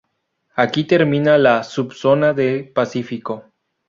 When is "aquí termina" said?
0.55-1.37